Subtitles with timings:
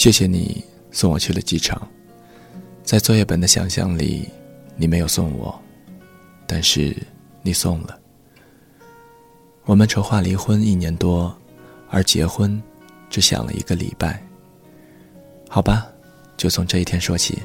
[0.00, 1.86] 谢谢你送我去了机场。
[2.82, 4.26] 在作业本的想象里，
[4.74, 5.60] 你没有送我，
[6.46, 6.96] 但是
[7.42, 8.00] 你送了。
[9.66, 11.36] 我们筹划离婚一年多，
[11.90, 12.58] 而结婚
[13.10, 14.26] 只想了一个礼拜。
[15.50, 15.86] 好吧，
[16.34, 17.38] 就从这一天说起。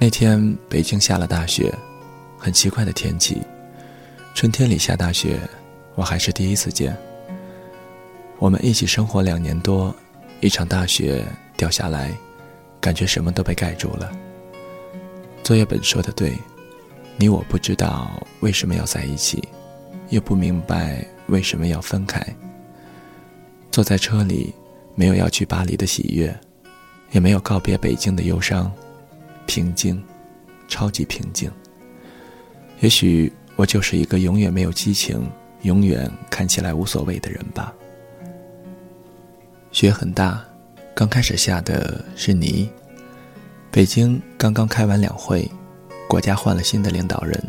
[0.00, 1.72] 那天北京下了大雪，
[2.36, 3.40] 很奇怪的天气。
[4.34, 5.38] 春天里下大雪，
[5.94, 6.96] 我还是第一次见。
[8.40, 9.94] 我们一起生活两年多，
[10.44, 11.24] 一场大雪
[11.56, 12.12] 掉下来，
[12.78, 14.12] 感觉什么都被盖住了。
[15.42, 16.36] 作业本说的对，
[17.16, 19.42] 你我不知道为什么要在一起，
[20.10, 22.22] 又不明白为什么要分开。
[23.70, 24.54] 坐在车里，
[24.94, 26.38] 没有要去巴黎的喜悦，
[27.12, 28.70] 也没有告别北京的忧伤，
[29.46, 30.04] 平静，
[30.68, 31.50] 超级平静。
[32.80, 33.32] 也许。
[33.56, 35.30] 我就是一个永远没有激情、
[35.62, 37.72] 永远看起来无所谓的人吧。
[39.74, 40.40] 雪很大，
[40.94, 42.70] 刚开始下的是泥。
[43.72, 45.50] 北京刚刚开完两会，
[46.08, 47.42] 国家换了新的领导人，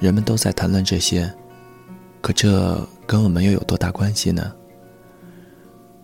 [0.00, 1.30] 人们都在谈论这些，
[2.22, 4.50] 可这跟我们又有多大关系呢？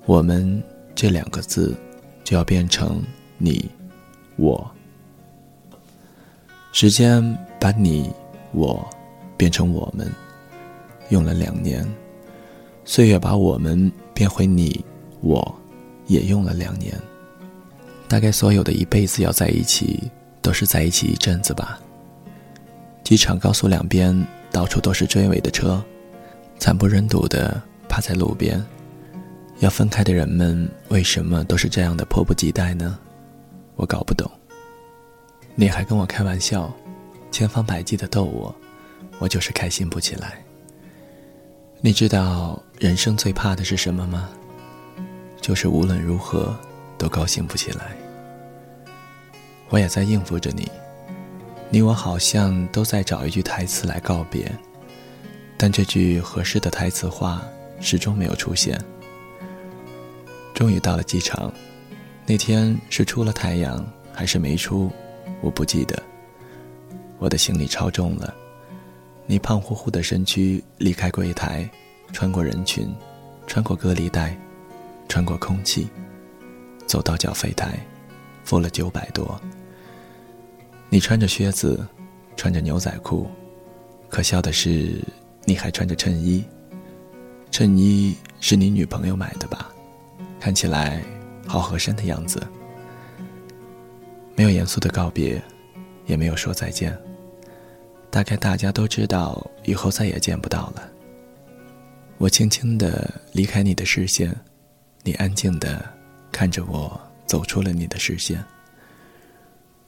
[0.05, 0.63] 我们
[0.95, 1.75] 这两个字，
[2.23, 3.03] 就要变成
[3.39, 3.71] 你、
[4.37, 4.71] 我。
[6.73, 7.25] 时间
[7.59, 8.13] 把你、
[8.53, 8.87] 我。
[9.39, 10.13] 变成我们，
[11.11, 11.87] 用了两年；
[12.85, 14.85] 岁月把我们变回你，
[15.21, 15.55] 我，
[16.07, 16.95] 也用了两年。
[18.09, 21.79] 大概所有的一辈子要在一起，都是在一起一阵子吧。
[23.05, 25.83] 机场高速两边到处都是追尾的车，
[26.59, 28.65] 惨不忍睹的趴在路边。
[29.61, 32.99] 要分开的人们为什么都是这样的迫不及待呢？
[33.77, 34.31] 我搞不懂。
[35.55, 36.73] 你还跟我开玩笑，
[37.31, 38.55] 千方百计的逗我。
[39.19, 40.45] 我就是开心不起来。
[41.81, 44.31] 你知道人生最怕的是什么吗？
[45.41, 46.57] 就是无论如何
[46.97, 47.97] 都高兴不起来。
[49.71, 50.71] 我也在应付着你，
[51.71, 54.51] 你我好像都在找一句台词来告别，
[55.57, 57.43] 但这句合适的台词话
[57.81, 58.79] 始终没有出现。
[60.55, 61.53] 终于到了机场，
[62.27, 64.91] 那天是出了太阳还是没出，
[65.41, 66.03] 我不记得。
[67.19, 68.35] 我的行李超重了。
[69.27, 71.69] 你胖乎乎的身躯离开柜台，
[72.13, 72.91] 穿过人群，
[73.47, 74.35] 穿过隔离带，
[75.09, 75.89] 穿过空气，
[76.87, 77.79] 走到缴费台，
[78.45, 79.41] 付了九百多。
[80.91, 81.87] 你穿着靴子，
[82.37, 83.29] 穿着牛仔裤，
[84.09, 85.03] 可笑的是
[85.45, 86.45] 你还穿着衬衣。
[87.51, 89.73] 衬衣是你女朋友买的吧？
[90.39, 91.03] 看起来
[91.47, 92.47] 好合身的样子。
[94.37, 95.43] 没有严肃的告别，
[96.07, 96.97] 也没有说再见。
[98.11, 100.89] 大概大家都知道，以后再也见不到了。
[102.19, 104.35] 我轻轻地离开你的视线，
[105.03, 105.85] 你安静的
[106.31, 108.45] 看着我走出了你的视线。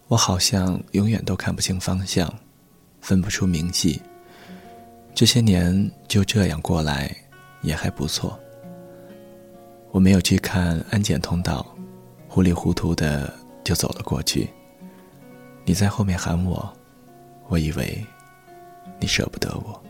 [0.09, 2.33] 我好像永远都看不清方向，
[3.01, 4.01] 分不出明细。
[5.15, 7.15] 这些年就这样过来，
[7.63, 8.39] 也还不错。
[9.91, 11.67] 我没有去看安检通道，
[12.29, 13.33] 糊里糊涂的
[13.63, 14.49] 就走了过去。
[15.65, 16.73] 你在后面喊我。
[17.49, 18.07] 我以为
[19.01, 19.83] 你舍不得我，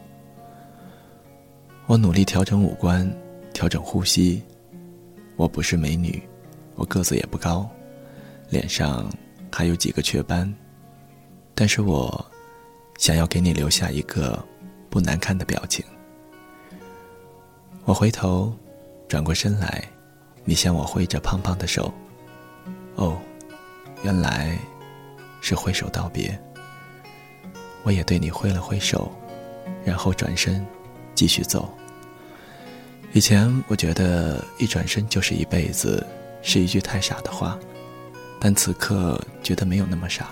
[1.87, 3.07] 我努力调整五官，
[3.53, 4.43] 调整呼吸。
[5.41, 6.23] 我不是美女，
[6.75, 7.67] 我个子也不高，
[8.51, 9.11] 脸上
[9.51, 10.55] 还有几个雀斑，
[11.55, 12.31] 但是我
[12.99, 14.39] 想要给你留下一个
[14.91, 15.83] 不难看的表情。
[17.87, 18.55] 我回头，
[19.09, 19.83] 转过身来，
[20.45, 21.91] 你向我挥着胖胖的手。
[22.97, 23.17] 哦，
[24.03, 24.59] 原来
[25.41, 26.39] 是挥手道别。
[27.83, 29.11] 我也对你挥了挥手，
[29.87, 30.63] 然后转身，
[31.15, 31.73] 继续走。
[33.13, 36.07] 以前我觉得一转身就是一辈子，
[36.43, 37.59] 是一句太傻的话，
[38.39, 40.29] 但此刻觉得没有那么傻。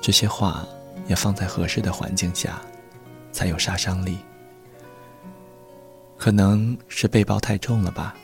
[0.00, 0.66] 这些话
[1.06, 2.62] 要放在合适的环境下，
[3.30, 4.18] 才有杀伤力。
[6.16, 8.14] 可能是背包太重了吧，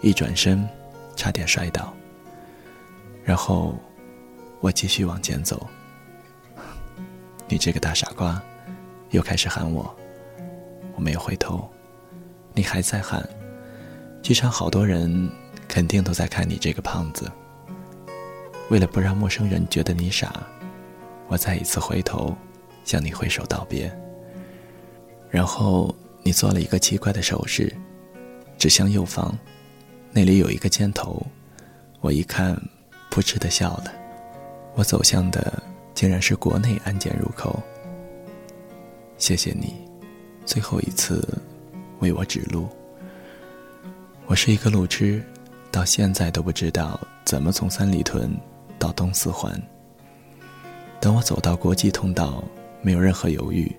[0.00, 0.68] 一转身，
[1.14, 1.94] 差点摔倒。
[3.22, 3.78] 然后，
[4.58, 5.64] 我继续往前走。
[7.46, 8.42] 你这个大傻瓜，
[9.10, 9.94] 又开始喊我。
[10.96, 11.70] 我没有回头，
[12.54, 13.28] 你还在喊。
[14.22, 15.30] 机场好多人，
[15.66, 17.30] 肯定都在看你这个胖子。
[18.68, 20.46] 为了不让陌生人觉得你傻，
[21.28, 22.36] 我再一次回头，
[22.84, 23.90] 向你挥手道别。
[25.30, 27.74] 然后你做了一个奇怪的手势，
[28.58, 29.36] 指向右方，
[30.12, 31.26] 那里有一个箭头。
[32.00, 32.60] 我一看，
[33.10, 33.92] 扑哧的笑了。
[34.74, 35.62] 我走向的。
[35.92, 37.62] 竟然是国内安检入口。
[39.18, 39.74] 谢谢你，
[40.46, 41.22] 最后一次
[42.00, 42.68] 为我指路。
[44.26, 45.22] 我是一个路痴，
[45.70, 48.30] 到现在都不知道怎么从三里屯
[48.78, 49.60] 到东四环。
[51.00, 52.42] 等我走到国际通道，
[52.82, 53.74] 没有任何犹豫，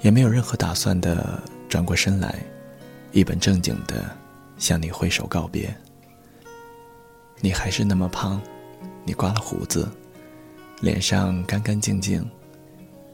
[0.00, 2.38] 也没有任何打算的转过身来，
[3.12, 4.04] 一本正经的
[4.58, 5.74] 向你挥手告别。
[7.40, 8.40] 你还是那么胖，
[9.04, 9.88] 你刮了胡子，
[10.80, 12.24] 脸上干干净净，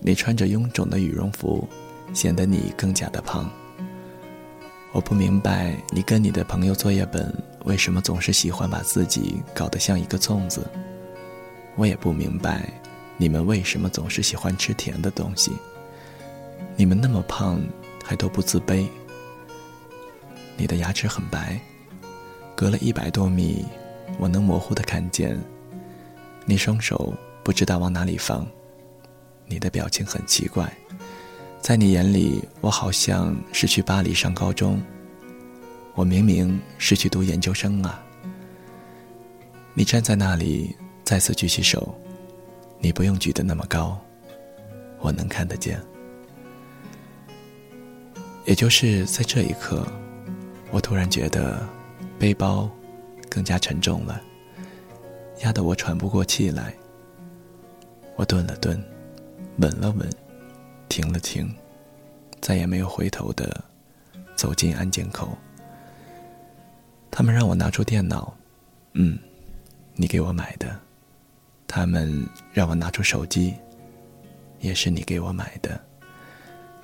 [0.01, 1.67] 你穿着臃肿的羽绒服，
[2.13, 3.51] 显得你更加的胖。
[4.99, 7.33] 我不明白你跟你的朋友作业本
[7.67, 10.69] 为什么总是喜欢把自己搞得像一个粽子。
[11.77, 12.69] 我也不明白，
[13.17, 15.53] 你们为什么总是喜欢吃甜的东西。
[16.75, 17.61] 你们那么胖，
[18.03, 18.89] 还都不自卑。
[20.57, 21.61] 你的牙齿很白，
[22.57, 23.65] 隔了一百多米，
[24.19, 25.41] 我能模糊的看见。
[26.45, 27.15] 你双手
[27.45, 28.45] 不知道往哪里放，
[29.47, 30.69] 你的表情很奇怪。
[31.69, 34.83] 在你眼里，我好像是去巴黎上高中。
[35.95, 38.03] 我明明是去读研究生啊！
[39.75, 40.75] 你站在那里，
[41.05, 41.95] 再次举起手，
[42.79, 44.01] 你不用举得那么高，
[45.01, 45.79] 我能看得见。
[48.47, 49.87] 也就是在这一刻，
[50.71, 51.69] 我突然觉得
[52.19, 52.67] 背包
[53.29, 54.19] 更加沉重了，
[55.43, 56.73] 压得我喘不过气来。
[58.17, 58.83] 我顿了顿，
[59.59, 60.09] 稳了稳。
[60.89, 61.49] 停了停，
[62.41, 63.65] 再也没有回头的
[64.37, 65.37] 走进安检口。
[67.11, 68.33] 他们让我拿出电脑，
[68.93, 69.19] 嗯，
[69.95, 70.79] 你给我买的。
[71.67, 73.55] 他们让我拿出手机，
[74.61, 75.79] 也是你给我买的。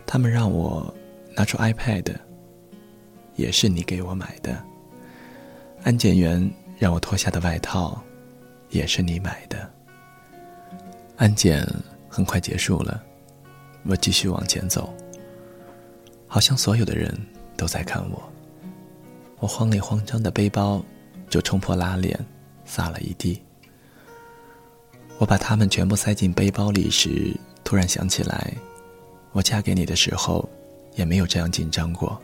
[0.06, 0.94] 他们让我
[1.34, 2.14] 拿出 iPad，
[3.36, 4.62] 也是你给我买的。
[5.82, 8.02] 安检员让我脱下的外套，
[8.68, 9.70] 也是你买的。
[11.16, 11.66] 安检
[12.08, 13.02] 很快结束了。
[13.86, 14.92] 我继续往前走，
[16.26, 17.14] 好像所有的人
[17.56, 18.22] 都在看我。
[19.40, 20.82] 我慌里慌张的背包
[21.28, 22.18] 就冲破拉链，
[22.64, 23.42] 洒了一地。
[25.18, 28.54] 我把它们全部塞进背包里时，突然想起来，
[29.32, 30.48] 我嫁给你的时候
[30.94, 32.20] 也没有这样紧张过。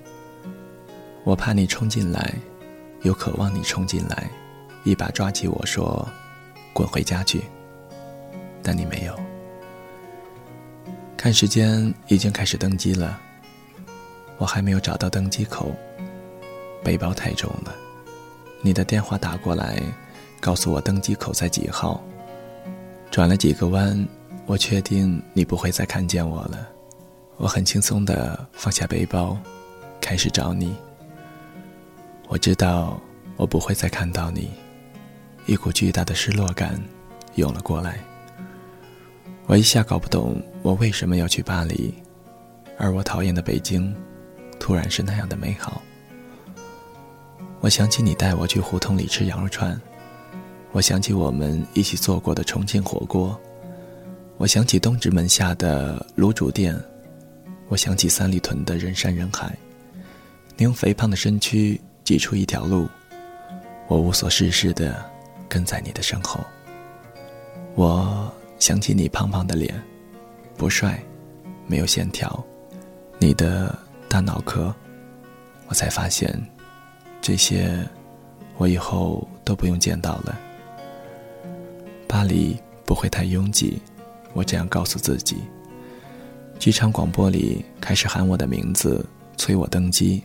[1.25, 2.35] 我怕你冲进来，
[3.03, 4.31] 又渴望你冲进来，
[4.85, 6.09] 一把抓起我说
[6.73, 7.45] ：“滚回家去。”
[8.62, 9.30] 但你没有。
[11.20, 13.20] 看时间，已经开始登机了。
[14.38, 15.70] 我还没有找到登机口，
[16.82, 17.76] 背包太重了。
[18.62, 19.82] 你的电话打过来，
[20.40, 22.02] 告诉我登机口在几号。
[23.11, 24.08] 转了几个弯，
[24.46, 26.67] 我确定你不会再看见我了。
[27.37, 29.37] 我很轻松地放下背包，
[30.00, 30.75] 开始找你。
[32.28, 32.99] 我知道
[33.37, 34.50] 我不会再看到你，
[35.44, 36.82] 一股巨大的失落感
[37.34, 37.99] 涌了过来。
[39.50, 41.93] 我一下搞不懂，我为什么要去巴黎，
[42.79, 43.93] 而我讨厌的北京，
[44.61, 45.82] 突然是那样的美好。
[47.58, 49.79] 我想起你带我去胡同里吃羊肉串，
[50.70, 53.37] 我想起我们一起做过的重庆火锅，
[54.37, 56.81] 我想起东直门下的卤煮店，
[57.67, 59.52] 我想起三里屯的人山人海。
[60.56, 62.88] 你用肥胖的身躯挤出一条路，
[63.88, 65.04] 我无所事事的
[65.49, 66.38] 跟在你的身后。
[67.75, 68.33] 我。
[68.61, 69.83] 想起你胖胖的脸，
[70.57, 71.02] 不帅，
[71.67, 72.45] 没有线条，
[73.19, 73.76] 你的
[74.07, 74.73] 大脑壳，
[75.67, 76.38] 我才发现，
[77.23, 77.85] 这些
[78.59, 80.38] 我以后都不用见到了。
[82.07, 83.81] 巴黎不会太拥挤，
[84.35, 85.38] 我这样告诉自己。
[86.59, 89.05] 机场广播里开始喊我的名字，
[89.38, 90.23] 催我登机，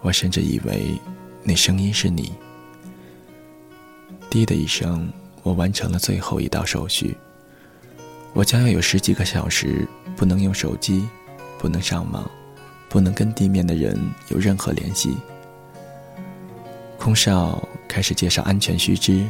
[0.00, 0.98] 我甚至以为
[1.44, 2.32] 那声音是你。
[4.28, 5.08] 滴的一声，
[5.44, 7.16] 我完成了最后一道手续。
[8.34, 9.86] 我将要有十几个小时
[10.16, 11.08] 不能用手机，
[11.56, 12.28] 不能上网，
[12.88, 13.96] 不能跟地面的人
[14.28, 15.16] 有任何联系。
[16.98, 19.24] 空少开始介绍安全须知，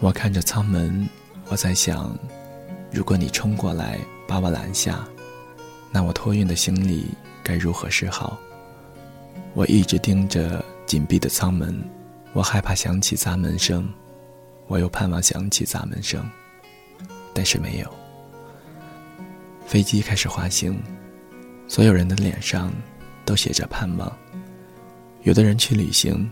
[0.00, 1.06] 我看着舱门，
[1.48, 2.16] 我在想，
[2.90, 5.06] 如果你冲过来把我拦下，
[5.92, 7.08] 那我托运的行李
[7.42, 8.38] 该如何是好？
[9.52, 11.78] 我一直盯着紧闭的舱门，
[12.32, 13.86] 我害怕响起砸门声，
[14.68, 16.26] 我又盼望响起砸门声，
[17.34, 18.05] 但是没有。
[19.66, 20.80] 飞机开始滑行，
[21.66, 22.72] 所有人的脸上
[23.24, 24.10] 都写着盼望。
[25.24, 26.30] 有的人去旅行，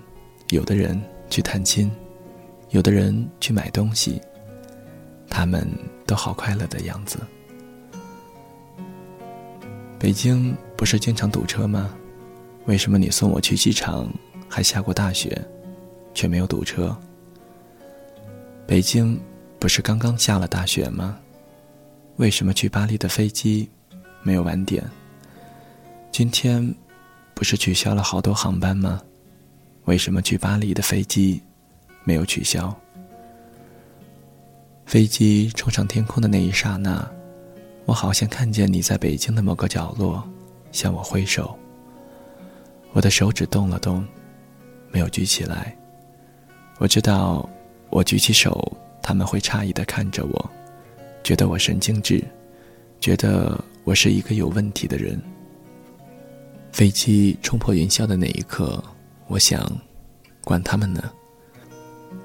[0.50, 1.90] 有的人去探亲，
[2.70, 4.20] 有的人去买东西，
[5.28, 5.68] 他们
[6.06, 7.18] 都好快乐的样子。
[9.98, 11.92] 北京不是经常堵车吗？
[12.66, 14.08] 为什么你送我去机场
[14.48, 15.36] 还下过大雪，
[16.14, 16.96] 却没有堵车？
[18.64, 19.20] 北京
[19.58, 21.18] 不是刚刚下了大雪吗？
[22.16, 23.68] 为什么去巴黎的飞机
[24.22, 24.88] 没有晚点？
[26.12, 26.74] 今天
[27.34, 29.02] 不是取消了好多航班吗？
[29.86, 31.42] 为什么去巴黎的飞机
[32.04, 32.72] 没有取消？
[34.86, 37.04] 飞机冲上天空的那一刹那，
[37.84, 40.22] 我好像看见你在北京的某个角落
[40.70, 41.58] 向我挥手。
[42.92, 44.06] 我的手指动了动，
[44.92, 45.76] 没有举起来。
[46.78, 47.48] 我知道，
[47.90, 50.50] 我举起手，他们会诧异的看着我，
[51.24, 52.22] 觉得我神经质，
[53.00, 55.18] 觉得我是一个有问题的人。
[56.70, 58.82] 飞机冲破云霄的那一刻，
[59.26, 59.66] 我想，
[60.44, 61.10] 管他们呢。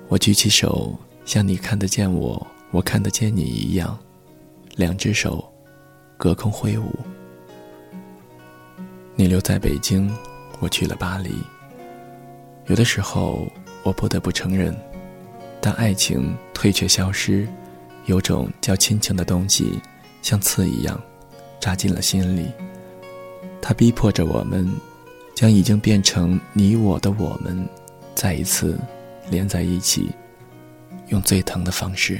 [0.09, 3.97] 我举起手，像你看得见我，我看得见你一样，
[4.75, 5.49] 两只手
[6.17, 6.93] 隔空挥舞。
[9.15, 10.13] 你留在北京，
[10.59, 11.31] 我去了巴黎。
[12.65, 13.47] 有的时候，
[13.83, 14.75] 我不得不承认，
[15.61, 17.47] 当爱情退却消失，
[18.09, 19.79] 有种叫亲情的东西，
[20.23, 20.99] 像刺一样，
[21.59, 22.47] 扎进了心里。
[23.61, 24.67] 它逼迫着我们，
[25.35, 27.69] 将已经变成你我的我们，
[28.15, 28.79] 再一次
[29.29, 30.09] 连在一起，
[31.09, 32.19] 用最疼的方式。